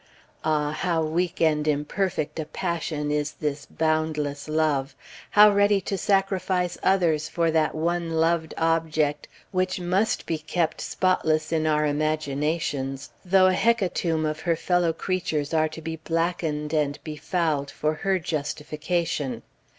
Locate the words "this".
3.33-3.67